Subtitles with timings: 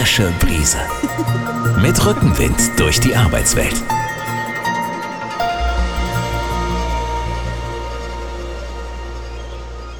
[0.00, 0.78] frische Brise.
[1.82, 3.74] Mit Rückenwind durch die Arbeitswelt.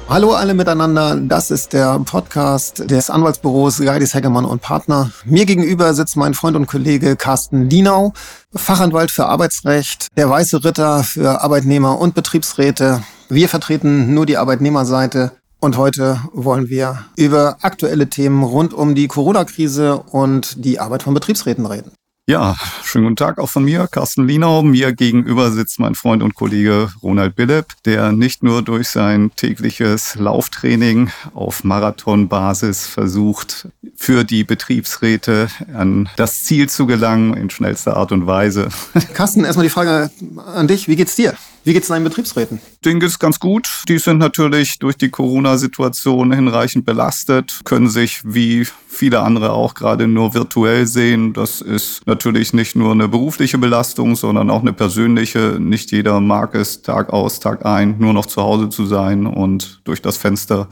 [0.09, 5.11] Hallo alle miteinander, das ist der Podcast des Anwaltsbüros Geidis Heckermann und Partner.
[5.23, 8.13] Mir gegenüber sitzt mein Freund und Kollege Carsten Dienau,
[8.55, 13.03] Fachanwalt für Arbeitsrecht, der weiße Ritter für Arbeitnehmer und Betriebsräte.
[13.29, 19.07] Wir vertreten nur die Arbeitnehmerseite und heute wollen wir über aktuelle Themen rund um die
[19.07, 21.91] Corona-Krise und die Arbeit von Betriebsräten reden.
[22.27, 24.61] Ja, schönen guten Tag auch von mir, Carsten Lienau.
[24.61, 30.15] Mir gegenüber sitzt mein Freund und Kollege Ronald Billep, der nicht nur durch sein tägliches
[30.15, 38.11] Lauftraining auf Marathonbasis versucht, für die Betriebsräte an das Ziel zu gelangen in schnellster Art
[38.11, 38.69] und Weise.
[39.13, 40.09] Carsten, erstmal die Frage
[40.55, 40.87] an dich.
[40.87, 41.33] Wie geht's dir?
[41.63, 42.59] Wie geht's deinen Betriebsräten?
[42.83, 43.83] Denen geht's ganz gut.
[43.87, 50.07] Die sind natürlich durch die Corona-Situation hinreichend belastet, können sich wie viele andere auch gerade
[50.07, 51.33] nur virtuell sehen.
[51.33, 55.57] Das ist natürlich nicht nur eine berufliche Belastung, sondern auch eine persönliche.
[55.59, 59.81] Nicht jeder mag es Tag aus, Tag ein, nur noch zu Hause zu sein und
[59.83, 60.67] durch das Fenster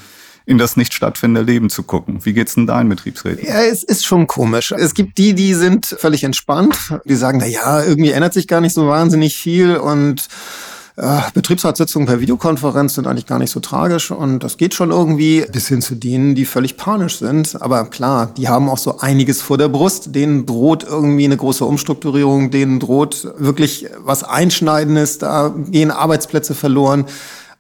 [0.50, 2.26] in das nicht stattfindende Leben zu gucken.
[2.26, 3.46] Wie geht's denn deinen Betriebsräten?
[3.46, 4.72] Ja, es ist schon komisch.
[4.72, 6.76] Es gibt die, die sind völlig entspannt.
[7.06, 10.28] Die sagen, na ja, irgendwie ändert sich gar nicht so wahnsinnig viel und
[11.00, 15.46] äh, Betriebsratssitzungen per Videokonferenz sind eigentlich gar nicht so tragisch und das geht schon irgendwie
[15.50, 17.62] bis hin zu denen, die völlig panisch sind.
[17.62, 20.14] Aber klar, die haben auch so einiges vor der Brust.
[20.14, 27.06] Denen droht irgendwie eine große Umstrukturierung, denen droht wirklich was Einschneidendes, da gehen Arbeitsplätze verloren.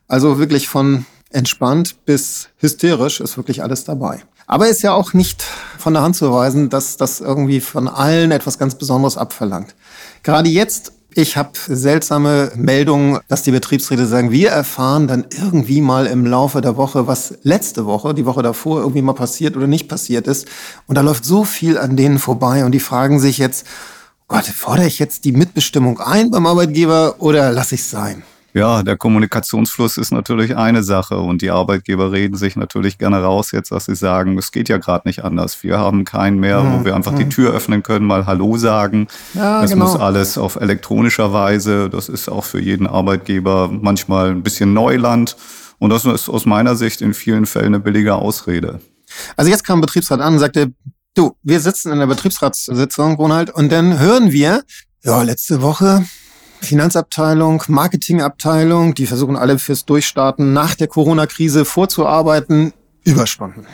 [0.09, 4.21] Also wirklich von entspannt bis hysterisch ist wirklich alles dabei.
[4.47, 5.43] Aber ist ja auch nicht
[5.77, 9.75] von der Hand zu weisen, dass das irgendwie von allen etwas ganz Besonderes abverlangt.
[10.23, 16.05] Gerade jetzt ich habe seltsame Meldungen, dass die Betriebsräte sagen, wir erfahren dann irgendwie mal
[16.05, 19.87] im Laufe der Woche, was letzte Woche, die Woche davor irgendwie mal passiert oder nicht
[19.87, 20.47] passiert ist.
[20.87, 23.67] Und da läuft so viel an denen vorbei und die fragen sich jetzt,
[24.27, 28.23] Gott, fordere ich jetzt die Mitbestimmung ein beim Arbeitgeber oder lasse ich es sein?
[28.53, 33.51] Ja, der Kommunikationsfluss ist natürlich eine Sache und die Arbeitgeber reden sich natürlich gerne raus
[33.51, 35.61] jetzt, dass sie sagen, es geht ja gerade nicht anders.
[35.63, 36.79] Wir haben keinen mehr, mhm.
[36.79, 37.29] wo wir einfach die.
[37.29, 39.07] Tür öffnen können, mal Hallo sagen.
[39.35, 39.85] Ja, es genau.
[39.85, 41.89] muss alles auf elektronischer Weise.
[41.89, 45.37] Das ist auch für jeden Arbeitgeber manchmal ein bisschen Neuland.
[45.77, 48.79] Und das ist aus meiner Sicht in vielen Fällen eine billige Ausrede.
[49.35, 50.73] Also jetzt kam ein Betriebsrat an und sagte,
[51.13, 54.63] du, wir sitzen in der Betriebsratssitzung, Ronald, und dann hören wir,
[55.03, 56.03] ja, letzte Woche
[56.61, 63.65] Finanzabteilung, Marketingabteilung, die versuchen alle fürs Durchstarten nach der Corona-Krise vorzuarbeiten, Überstunden.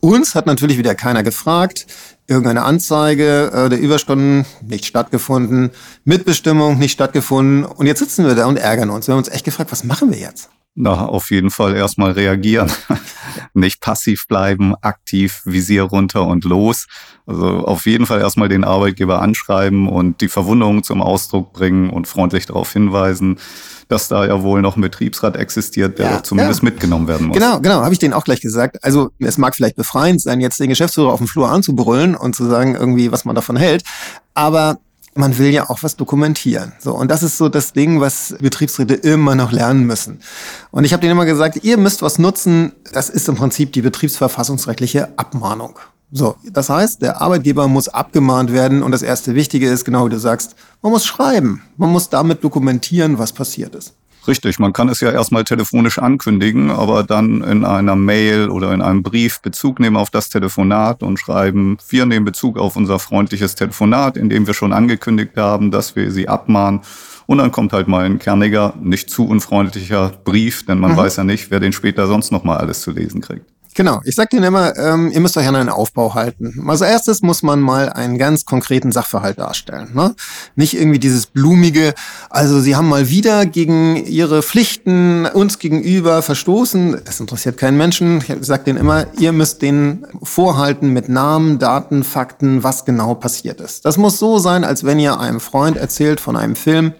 [0.00, 1.86] Uns hat natürlich wieder keiner gefragt,
[2.28, 5.70] irgendeine Anzeige äh, der Überstunden nicht stattgefunden,
[6.04, 9.08] Mitbestimmung nicht stattgefunden und jetzt sitzen wir da und ärgern uns.
[9.08, 10.50] Wir haben uns echt gefragt, was machen wir jetzt?
[10.80, 12.70] Na, auf jeden Fall erstmal reagieren.
[13.52, 16.86] Nicht passiv bleiben, aktiv, Visier runter und los.
[17.26, 22.06] Also auf jeden Fall erstmal den Arbeitgeber anschreiben und die Verwunderung zum Ausdruck bringen und
[22.06, 23.40] freundlich darauf hinweisen,
[23.88, 26.66] dass da ja wohl noch ein Betriebsrat existiert, der ja, zumindest ja.
[26.66, 27.36] mitgenommen werden muss.
[27.36, 28.84] Genau, genau, habe ich denen auch gleich gesagt.
[28.84, 32.44] Also es mag vielleicht befreiend sein, jetzt den Geschäftsführer auf dem Flur anzubrüllen und zu
[32.44, 33.82] sagen irgendwie, was man davon hält.
[34.32, 34.78] Aber
[35.18, 36.72] man will ja auch was dokumentieren.
[36.78, 40.20] So und das ist so das Ding, was Betriebsräte immer noch lernen müssen.
[40.70, 42.72] Und ich habe denen immer gesagt, ihr müsst was nutzen.
[42.92, 45.78] Das ist im Prinzip die betriebsverfassungsrechtliche Abmahnung.
[46.10, 50.10] So, das heißt, der Arbeitgeber muss abgemahnt werden und das erste Wichtige ist, genau wie
[50.10, 51.62] du sagst, man muss schreiben.
[51.76, 53.94] Man muss damit dokumentieren, was passiert ist.
[54.26, 58.82] Richtig, man kann es ja erstmal telefonisch ankündigen, aber dann in einer Mail oder in
[58.82, 63.54] einem Brief Bezug nehmen auf das Telefonat und schreiben, wir nehmen Bezug auf unser freundliches
[63.54, 66.80] Telefonat, in dem wir schon angekündigt haben, dass wir sie abmahnen.
[67.26, 70.96] Und dann kommt halt mal ein kerniger, nicht zu unfreundlicher Brief, denn man mhm.
[70.96, 73.44] weiß ja nicht, wer den später sonst noch mal alles zu lesen kriegt.
[73.78, 76.68] Genau, ich sag denen immer, ähm, ihr müsst euch an einen Aufbau halten.
[76.68, 79.90] Als erstes muss man mal einen ganz konkreten Sachverhalt darstellen.
[79.94, 80.16] Ne?
[80.56, 81.94] Nicht irgendwie dieses blumige,
[82.28, 87.02] also sie haben mal wieder gegen ihre Pflichten uns gegenüber verstoßen.
[87.04, 88.18] Das interessiert keinen Menschen.
[88.18, 93.60] Ich sag denen immer, ihr müsst denen vorhalten mit Namen, Daten, Fakten, was genau passiert
[93.60, 93.84] ist.
[93.84, 96.94] Das muss so sein, als wenn ihr einem Freund erzählt von einem Film,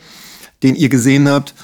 [0.63, 1.57] den ihr gesehen habt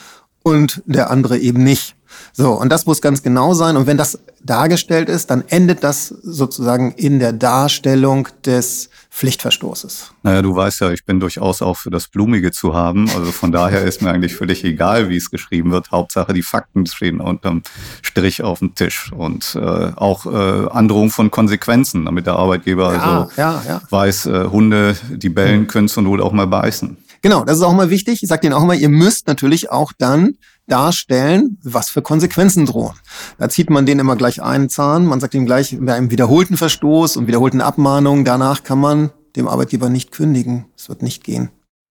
[0.42, 1.94] und der andere eben nicht.
[2.36, 3.76] So, und das muss ganz genau sein.
[3.76, 10.10] Und wenn das dargestellt ist, dann endet das sozusagen in der Darstellung des Pflichtverstoßes.
[10.24, 13.08] Naja, du weißt ja, ich bin durchaus auch für das Blumige zu haben.
[13.10, 15.92] Also von daher ist mir eigentlich völlig egal, wie es geschrieben wird.
[15.92, 17.62] Hauptsache, die Fakten stehen unterm
[18.02, 19.12] Strich auf dem Tisch.
[19.12, 23.82] Und äh, auch äh, Androhung von Konsequenzen, damit der Arbeitgeber ja, also ja, ja.
[23.88, 26.96] weiß, äh, Hunde, die bellen, können zur Not auch mal beißen.
[27.22, 28.22] Genau, das ist auch mal wichtig.
[28.22, 30.34] Ich sage denen auch immer, ihr müsst natürlich auch dann
[30.66, 32.94] darstellen, was für Konsequenzen drohen.
[33.38, 35.04] Da zieht man den immer gleich einen Zahn.
[35.06, 39.48] Man sagt ihm gleich, bei einem wiederholten Verstoß und wiederholten Abmahnungen, danach kann man dem
[39.48, 40.66] Arbeitgeber nicht kündigen.
[40.76, 41.50] Es wird nicht gehen.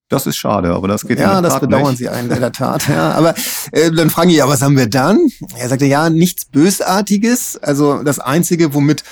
[0.09, 1.97] Das ist schade, aber das geht ja, Tat das bedauern nicht.
[1.97, 2.87] Sie einen in der Tat.
[2.87, 3.33] Ja, aber
[3.71, 5.19] äh, dann fragen die, ja, was haben wir dann?
[5.57, 7.57] Er sagte, ja, nichts Bösartiges.
[7.57, 9.03] Also das Einzige, womit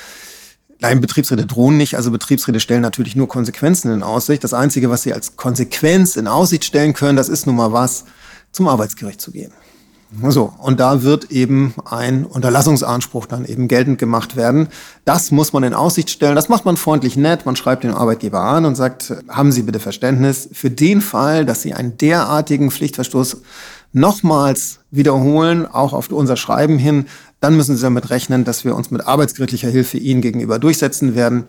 [0.83, 1.95] Nein, Betriebsräte drohen nicht.
[1.95, 4.43] Also Betriebsräte stellen natürlich nur Konsequenzen in Aussicht.
[4.43, 8.05] Das Einzige, was sie als Konsequenz in Aussicht stellen können, das ist nun mal was,
[8.51, 9.51] zum Arbeitsgericht zu gehen.
[10.27, 14.68] So, und da wird eben ein Unterlassungsanspruch dann eben geltend gemacht werden.
[15.06, 16.36] Das muss man in Aussicht stellen.
[16.36, 17.45] Das macht man freundlich nett.
[17.45, 21.62] Man schreibt den Arbeitgeber an und sagt, haben Sie bitte Verständnis für den Fall, dass
[21.62, 23.38] Sie einen derartigen Pflichtverstoß
[23.94, 27.06] nochmals wiederholen, auch auf unser Schreiben hin,
[27.39, 31.45] dann müssen Sie damit rechnen, dass wir uns mit arbeitsgerichtlicher Hilfe Ihnen gegenüber durchsetzen werden.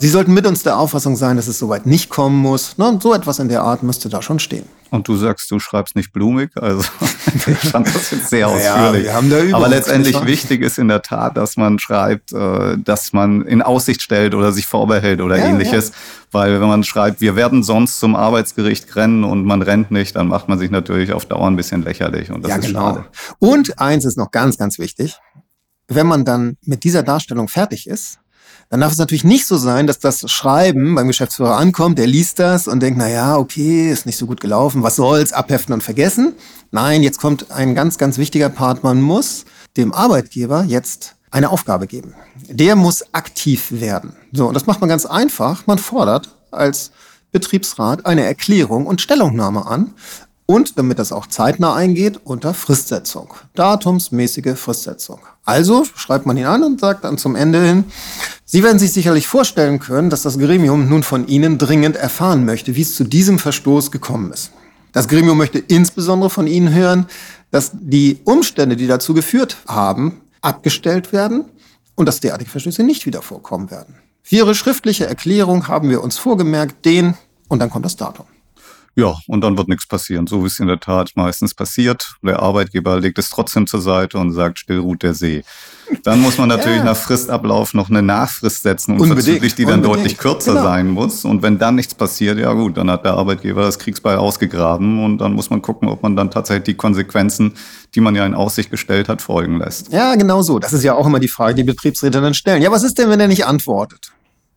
[0.00, 2.74] Sie sollten mit uns der Auffassung sein, dass es soweit nicht kommen muss.
[2.76, 4.64] Na, so etwas in der Art müsste da schon stehen.
[4.90, 6.82] Und du sagst, du schreibst nicht blumig, also
[7.46, 9.08] ich fand das jetzt sehr ausführlich.
[9.08, 13.60] Übung, Aber letztendlich wichtig ist in der Tat, dass man schreibt, äh, dass man in
[13.60, 15.90] Aussicht stellt oder sich vorbehält oder Ja, ähnliches.
[16.30, 20.28] Weil wenn man schreibt, wir werden sonst zum Arbeitsgericht rennen und man rennt nicht, dann
[20.28, 22.94] macht man sich natürlich auf Dauer ein bisschen lächerlich und das ja, ist genau.
[22.94, 23.04] schade.
[23.40, 25.18] Und eins ist noch ganz, ganz wichtig.
[25.88, 28.20] Wenn man dann mit dieser Darstellung fertig ist,
[28.70, 32.38] dann darf es natürlich nicht so sein, dass das Schreiben beim Geschäftsführer ankommt, der liest
[32.38, 35.82] das und denkt, na ja, okay, ist nicht so gut gelaufen, was soll's, abheften und
[35.82, 36.34] vergessen.
[36.70, 38.84] Nein, jetzt kommt ein ganz, ganz wichtiger Part.
[38.84, 42.14] Man muss dem Arbeitgeber jetzt eine Aufgabe geben.
[42.48, 44.14] Der muss aktiv werden.
[44.32, 45.66] So, und das macht man ganz einfach.
[45.66, 46.90] Man fordert als
[47.32, 49.94] Betriebsrat eine Erklärung und Stellungnahme an.
[50.50, 53.34] Und damit das auch zeitnah eingeht, unter Fristsetzung.
[53.54, 55.20] Datumsmäßige Fristsetzung.
[55.44, 57.84] Also schreibt man ihn an und sagt dann zum Ende hin,
[58.46, 62.76] Sie werden sich sicherlich vorstellen können, dass das Gremium nun von Ihnen dringend erfahren möchte,
[62.76, 64.52] wie es zu diesem Verstoß gekommen ist.
[64.92, 67.08] Das Gremium möchte insbesondere von Ihnen hören,
[67.50, 71.44] dass die Umstände, die dazu geführt haben, abgestellt werden
[71.94, 73.96] und dass derartige Verstöße nicht wieder vorkommen werden.
[74.22, 77.18] Für Ihre schriftliche Erklärung haben wir uns vorgemerkt, den
[77.48, 78.24] und dann kommt das Datum.
[78.98, 82.16] Ja, und dann wird nichts passieren, so wie es in der Tat meistens passiert.
[82.20, 85.44] Der Arbeitgeber legt es trotzdem zur Seite und sagt, still ruht der See.
[86.02, 86.84] Dann muss man natürlich Ja.
[86.84, 89.98] nach Fristablauf noch eine Nachfrist setzen, unverzüglich, die dann unbedingt.
[90.00, 90.64] deutlich kürzer Genau.
[90.64, 91.24] sein muss.
[91.24, 95.18] Und wenn dann nichts passiert, ja gut, dann hat der Arbeitgeber das Kriegsbeil ausgegraben und
[95.18, 97.54] dann muss man gucken, ob man dann tatsächlich die Konsequenzen,
[97.94, 99.92] die man ja in Aussicht gestellt hat, folgen lässt.
[99.92, 100.58] Ja, genau so.
[100.58, 102.62] Das ist ja auch immer die Frage, die Betriebsräte dann stellen.
[102.62, 104.10] Ja, was ist denn, wenn er nicht antwortet?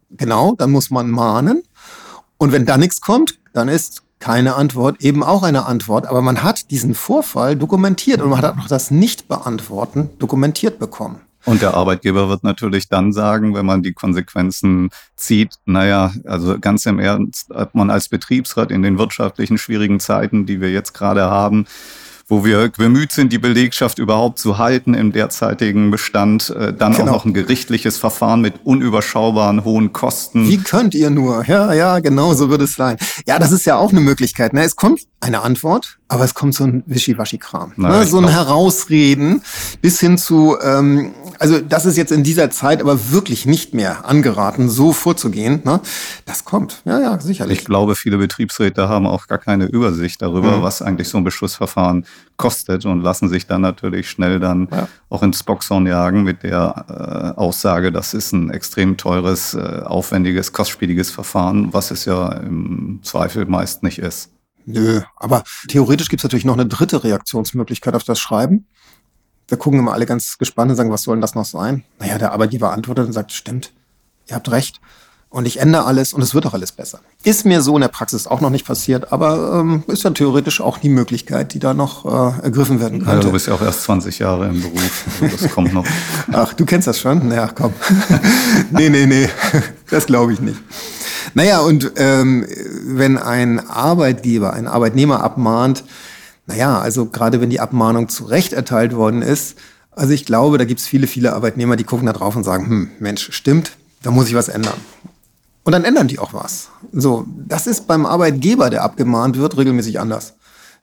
[0.09, 1.61] Genau, dann muss man mahnen.
[2.37, 6.05] Und wenn da nichts kommt, dann ist keine Antwort eben auch eine Antwort.
[6.05, 11.19] Aber man hat diesen Vorfall dokumentiert und man hat auch das Nicht-Beantworten dokumentiert bekommen.
[11.43, 16.85] Und der Arbeitgeber wird natürlich dann sagen, wenn man die Konsequenzen zieht, naja, also ganz
[16.85, 21.23] im Ernst, ob man als Betriebsrat in den wirtschaftlichen schwierigen Zeiten, die wir jetzt gerade
[21.23, 21.65] haben,
[22.31, 27.03] wo wir bemüht sind, die Belegschaft überhaupt zu halten im derzeitigen Bestand, äh, dann Genau.
[27.11, 30.47] auch noch ein gerichtliches Verfahren mit unüberschaubaren hohen Kosten.
[30.47, 31.43] Wie könnt ihr nur?
[31.45, 32.95] Ja, ja, genau, so wird es sein.
[33.27, 34.53] Ja, das ist ja auch eine Möglichkeit.
[34.53, 34.63] Ne?
[34.63, 37.73] Es kommt eine Antwort, aber es kommt so ein Wischiwaschi-Kram.
[37.75, 38.05] Ne?
[38.05, 39.41] So ein Herausreden
[39.81, 41.11] bis hin zu, ähm,
[41.41, 45.61] also das ist jetzt in dieser Zeit aber wirklich nicht mehr angeraten, so vorzugehen.
[45.65, 45.81] Ne?
[46.25, 46.81] Das kommt.
[46.85, 47.59] Ja, ja, sicherlich.
[47.59, 50.61] Ich glaube, viele Betriebsräte haben auch gar keine Übersicht darüber, Mhm.
[50.61, 52.05] was eigentlich so ein Beschlussverfahren
[52.37, 54.87] kostet und lassen sich dann natürlich schnell dann Ja.
[55.09, 60.53] auch ins Boxhorn jagen mit der äh, Aussage, das ist ein extrem teures, äh, aufwendiges,
[60.53, 64.29] kostspieliges Verfahren, was es ja im Zweifel meist nicht ist.
[64.65, 68.67] Nö, aber theoretisch gibt's natürlich noch eine dritte Reaktionsmöglichkeit auf das Schreiben.
[69.51, 71.83] Da gucken immer alle ganz gespannt und sagen, was soll denn das noch sein?
[71.99, 73.73] Naja, der Arbeitgeber antwortet und sagt, stimmt,
[74.29, 74.79] ihr habt recht.
[75.27, 77.01] Und ich ändere alles und es wird auch alles besser.
[77.23, 80.61] Ist mir so in der Praxis auch noch nicht passiert, aber ähm, ist ja theoretisch
[80.61, 83.27] auch die Möglichkeit, die da noch äh, ergriffen werden könnte.
[83.27, 85.85] du bist ja auch erst 20 Jahre im Beruf, also das kommt noch.
[86.31, 87.27] Ach, du kennst das schon?
[87.27, 87.73] Naja, komm.
[88.71, 89.29] nee, nee, nee,
[89.89, 90.59] das glaube ich nicht.
[91.33, 92.45] Naja, und ähm,
[92.85, 95.83] wenn ein Arbeitgeber, ein Arbeitnehmer abmahnt,
[96.51, 99.57] naja, also gerade wenn die Abmahnung zu Recht erteilt worden ist,
[99.91, 102.91] also ich glaube, da gibt's viele, viele Arbeitnehmer, die gucken da drauf und sagen, hm,
[102.99, 104.77] Mensch, stimmt, da muss ich was ändern.
[105.63, 106.69] Und dann ändern die auch was.
[106.91, 110.33] So, das ist beim Arbeitgeber, der abgemahnt wird, regelmäßig anders.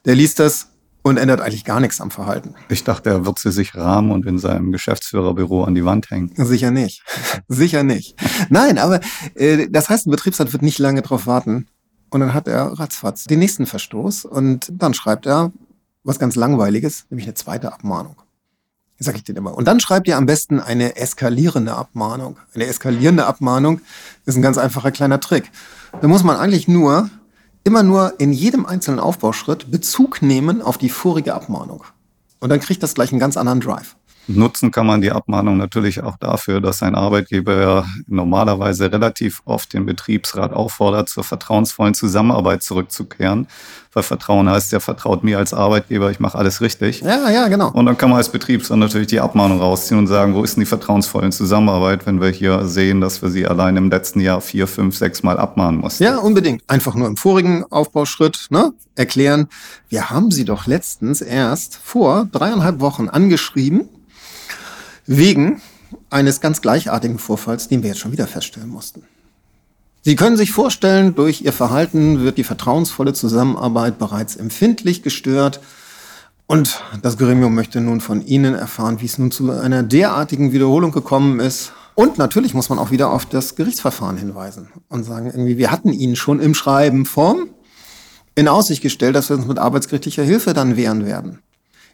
[0.04, 0.68] Der liest das
[1.02, 2.54] und ändert eigentlich gar nichts am Verhalten.
[2.68, 6.32] Ich dachte, er wird sie sich rahmen und in seinem Geschäftsführerbüro an die Wand hängen.
[6.36, 7.02] Sicher nicht.
[7.48, 8.14] Sicher nicht.
[8.48, 9.00] Nein, aber
[9.34, 11.66] äh, das heißt, ein Betriebsrat wird nicht lange drauf warten.
[12.10, 15.52] Und dann hat er ratzfatz den nächsten Verstoß und dann schreibt er
[16.04, 18.16] was ganz Langweiliges, nämlich eine zweite Abmahnung.
[19.00, 19.54] Sag ich dir immer.
[19.54, 22.36] Und dann schreibt ihr am besten eine eskalierende Abmahnung.
[22.54, 23.80] Eine eskalierende Abmahnung
[24.24, 25.52] ist ein ganz einfacher kleiner Trick.
[26.00, 27.08] Da muss man eigentlich nur,
[27.62, 31.84] immer nur in jedem einzelnen Aufbauschritt Bezug nehmen auf die vorige Abmahnung.
[32.40, 33.94] Und dann kriegt das gleich einen ganz anderen Drive.
[34.28, 39.72] Nutzen kann man die Abmahnung natürlich auch dafür, dass ein Arbeitgeber ja normalerweise relativ oft
[39.72, 43.46] den Betriebsrat auffordert, zur vertrauensvollen Zusammenarbeit zurückzukehren.
[43.94, 47.00] Weil Vertrauen heißt, der vertraut mir als Arbeitgeber, ich mache alles richtig.
[47.00, 47.70] Ja, ja, genau.
[47.70, 50.60] Und dann kann man als Betriebsrat natürlich die Abmahnung rausziehen und sagen, wo ist denn
[50.60, 54.66] die vertrauensvolle Zusammenarbeit, wenn wir hier sehen, dass wir sie allein im letzten Jahr vier,
[54.66, 56.04] fünf, sechs Mal abmahnen mussten.
[56.04, 56.62] Ja, unbedingt.
[56.66, 59.48] Einfach nur im vorigen Aufbauschritt ne, erklären,
[59.88, 63.88] wir haben sie doch letztens erst vor dreieinhalb Wochen angeschrieben
[65.08, 65.60] wegen
[66.10, 69.02] eines ganz gleichartigen Vorfalls, den wir jetzt schon wieder feststellen mussten.
[70.02, 75.60] Sie können sich vorstellen, durch Ihr Verhalten wird die vertrauensvolle Zusammenarbeit bereits empfindlich gestört.
[76.46, 80.92] Und das Gremium möchte nun von Ihnen erfahren, wie es nun zu einer derartigen Wiederholung
[80.92, 81.72] gekommen ist.
[81.94, 85.92] Und natürlich muss man auch wieder auf das Gerichtsverfahren hinweisen und sagen, irgendwie, wir hatten
[85.92, 87.48] Ihnen schon im Schreiben Form
[88.34, 91.40] in Aussicht gestellt, dass wir uns mit arbeitsgerichtlicher Hilfe dann wehren werden.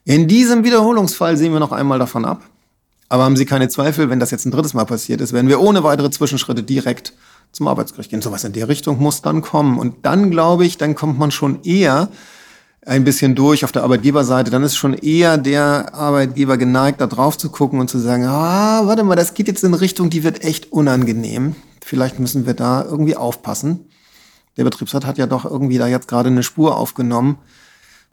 [0.05, 2.43] In diesem Wiederholungsfall sehen wir noch einmal davon ab,
[3.09, 5.61] aber haben Sie keine Zweifel, wenn das jetzt ein drittes Mal passiert ist, werden wir
[5.61, 7.13] ohne weitere Zwischenschritte direkt
[7.53, 8.23] zum Arbeitsgericht gehen.
[8.23, 9.79] Sowas in der Richtung muss dann kommen.
[9.79, 12.09] Und dann glaube ich, dann kommt man schon eher
[12.87, 14.51] ein bisschen durch auf der Arbeitgeberseite.
[14.51, 18.87] Dann ist schon eher der Arbeitgeber geneigt, da drauf zu gucken und zu sagen, ah,
[18.87, 21.57] warte mal, das geht jetzt in eine Richtung, die wird echt unangenehm.
[21.83, 23.87] Vielleicht müssen wir da irgendwie aufpassen.
[24.57, 27.39] Der Betriebsrat hat ja doch irgendwie da jetzt gerade eine Spur aufgenommen.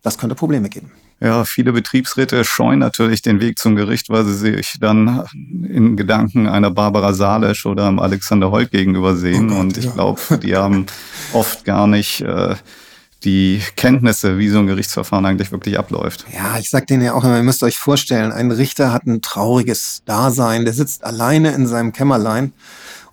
[0.01, 0.91] Das könnte Probleme geben.
[1.23, 5.23] Ja, viele Betriebsräte scheuen natürlich den Weg zum Gericht, weil sie sich dann
[5.69, 9.45] in Gedanken einer Barbara Salesch oder einem Alexander Holt gegenüber sehen.
[9.45, 9.91] Oh Gott, und ich ja.
[9.91, 10.87] glaube, die haben
[11.33, 12.55] oft gar nicht äh,
[13.23, 16.25] die Kenntnisse, wie so ein Gerichtsverfahren eigentlich wirklich abläuft.
[16.33, 19.21] Ja, ich sag denen ja auch immer, ihr müsst euch vorstellen, ein Richter hat ein
[19.21, 22.51] trauriges Dasein, der sitzt alleine in seinem Kämmerlein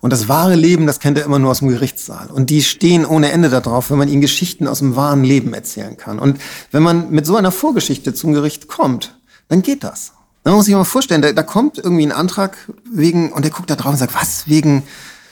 [0.01, 2.27] und das wahre Leben, das kennt er immer nur aus dem Gerichtssaal.
[2.27, 5.97] Und die stehen ohne Ende darauf, wenn man ihnen Geschichten aus dem wahren Leben erzählen
[5.97, 6.19] kann.
[6.19, 6.39] Und
[6.71, 9.17] wenn man mit so einer Vorgeschichte zum Gericht kommt,
[9.49, 10.13] dann geht das.
[10.45, 12.57] Man muss sich mal vorstellen, da, da kommt irgendwie ein Antrag
[12.91, 14.83] wegen, und der guckt da drauf und sagt, was, wegen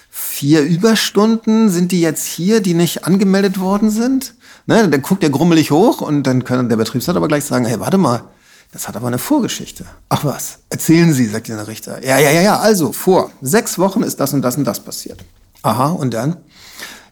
[0.10, 4.34] vier Überstunden sind die jetzt hier, die nicht angemeldet worden sind?
[4.66, 7.80] Ne, dann guckt er grummelig hoch und dann kann der Betriebsrat aber gleich sagen, hey,
[7.80, 8.24] warte mal,
[8.72, 9.86] das hat aber eine Vorgeschichte.
[10.10, 12.04] Ach was, erzählen Sie, sagt der Richter.
[12.04, 15.24] Ja, ja, ja, ja, also vor sechs Wochen ist das und das und das passiert.
[15.64, 16.38] Aha, und dann?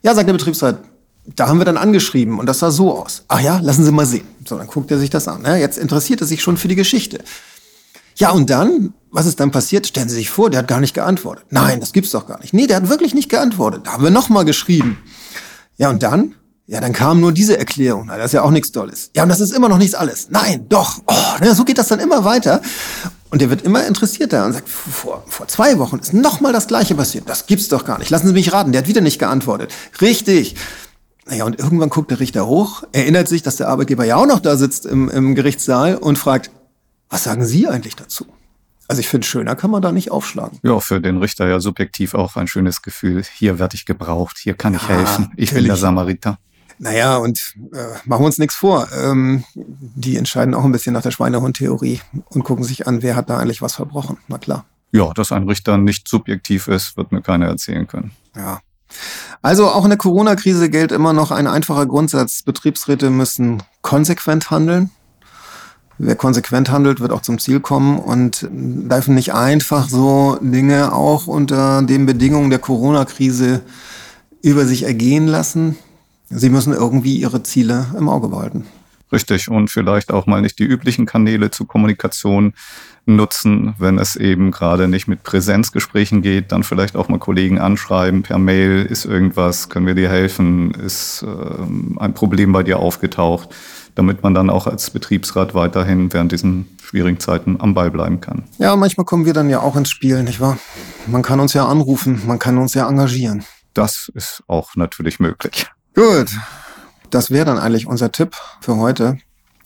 [0.03, 0.79] Ja, sagt der Betriebsrat,
[1.25, 3.23] da haben wir dann angeschrieben und das sah so aus.
[3.27, 4.27] Ach ja, lassen Sie mal sehen.
[4.47, 5.41] So, dann guckt er sich das an.
[5.41, 5.59] Ne?
[5.59, 7.23] Jetzt interessiert er sich schon für die Geschichte.
[8.15, 9.87] Ja, und dann, was ist dann passiert?
[9.87, 11.45] Stellen Sie sich vor, der hat gar nicht geantwortet.
[11.49, 12.53] Nein, das gibt's doch gar nicht.
[12.53, 13.87] Nee, der hat wirklich nicht geantwortet.
[13.87, 14.99] Da haben wir nochmal geschrieben.
[15.77, 16.35] Ja, und dann?
[16.67, 18.05] Ja, dann kam nur diese Erklärung.
[18.07, 19.11] Na, das ist ja auch nichts Tolles.
[19.15, 20.29] Ja, und das ist immer noch nichts alles.
[20.31, 20.99] Nein, doch.
[21.05, 22.59] Oh, na, so geht das dann immer weiter.
[23.29, 26.95] Und der wird immer interessierter und sagt, vor, vor zwei Wochen ist nochmal das Gleiche
[26.95, 27.29] passiert.
[27.29, 28.09] Das gibt's doch gar nicht.
[28.09, 29.71] Lassen Sie mich raten, der hat wieder nicht geantwortet.
[30.01, 30.55] Richtig.
[31.27, 34.39] Naja, und irgendwann guckt der Richter hoch, erinnert sich, dass der Arbeitgeber ja auch noch
[34.39, 36.51] da sitzt im, im Gerichtssaal und fragt,
[37.09, 38.25] was sagen Sie eigentlich dazu?
[38.87, 40.59] Also ich finde, schöner kann man da nicht aufschlagen.
[40.63, 43.23] Ja, für den Richter ja subjektiv auch ein schönes Gefühl.
[43.35, 45.31] Hier werde ich gebraucht, hier kann ich ja, helfen.
[45.35, 46.37] Ich bin der Samariter.
[46.77, 48.87] Naja, und äh, machen wir uns nichts vor.
[48.93, 53.29] Ähm, die entscheiden auch ein bisschen nach der Schweinehund-Theorie und gucken sich an, wer hat
[53.29, 54.17] da eigentlich was verbrochen.
[54.27, 54.65] Na klar.
[54.91, 58.11] Ja, dass ein Richter nicht subjektiv ist, wird mir keiner erzählen können.
[58.35, 58.59] Ja.
[59.41, 62.43] Also auch in der Corona-Krise gilt immer noch ein einfacher Grundsatz.
[62.43, 64.89] Betriebsräte müssen konsequent handeln.
[65.97, 71.27] Wer konsequent handelt, wird auch zum Ziel kommen und dürfen nicht einfach so Dinge auch
[71.27, 73.61] unter den Bedingungen der Corona-Krise
[74.41, 75.77] über sich ergehen lassen.
[76.29, 78.65] Sie müssen irgendwie ihre Ziele im Auge behalten.
[79.11, 79.49] Richtig.
[79.49, 82.53] Und vielleicht auch mal nicht die üblichen Kanäle zur Kommunikation
[83.05, 88.23] nutzen, wenn es eben gerade nicht mit Präsenzgesprächen geht, dann vielleicht auch mal Kollegen anschreiben
[88.23, 93.49] per Mail, ist irgendwas, können wir dir helfen, ist äh, ein Problem bei dir aufgetaucht,
[93.93, 98.43] damit man dann auch als Betriebsrat weiterhin während diesen schwierigen Zeiten am Ball bleiben kann.
[98.57, 100.57] Ja, manchmal kommen wir dann ja auch ins Spiel, nicht wahr?
[101.05, 103.45] Man kann uns ja anrufen, man kann uns ja engagieren.
[103.75, 105.67] Das ist auch natürlich möglich.
[105.95, 106.29] Gut.
[107.09, 109.17] Das wäre dann eigentlich unser Tipp für heute.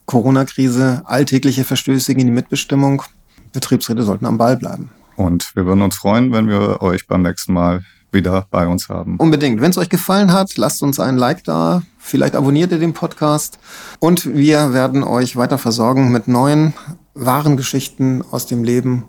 [0.06, 3.04] Corona-Krise, alltägliche Verstöße gegen die Mitbestimmung.
[3.52, 4.92] Betriebsräte sollten am Ball bleiben.
[5.16, 9.18] Und wir würden uns freuen, wenn wir euch beim nächsten Mal wieder bei uns haben.
[9.18, 9.62] Unbedingt.
[9.62, 11.84] Wenn es euch gefallen hat, lasst uns einen Like da.
[11.98, 13.60] Vielleicht abonniert ihr den Podcast.
[14.00, 16.74] Und wir werden euch weiter versorgen mit neuen,
[17.14, 19.04] wahren Geschichten aus dem Leben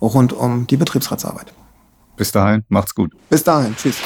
[0.00, 1.52] rund um die Betriebsratsarbeit.
[2.16, 3.12] Bis dahin, macht's gut.
[3.30, 3.96] Bis dahin, tschüss.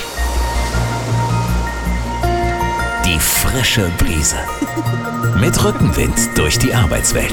[3.21, 4.37] Frische Brise.
[5.39, 7.33] Mit Rückenwind durch die Arbeitswelt.